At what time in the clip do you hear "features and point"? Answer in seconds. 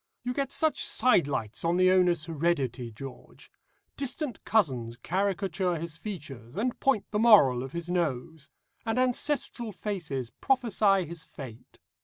5.95-7.05